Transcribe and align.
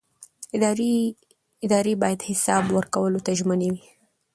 ادارې 1.65 1.93
باید 2.03 2.19
حساب 2.29 2.63
ورکولو 2.77 3.19
ته 3.25 3.31
ژمنې 3.39 3.69
وي 3.73 3.83